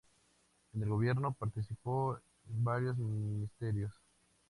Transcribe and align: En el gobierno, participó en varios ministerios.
En 0.73 0.81
el 0.81 0.89
gobierno, 0.89 1.31
participó 1.37 2.17
en 2.49 2.63
varios 2.63 2.97
ministerios. 2.97 3.91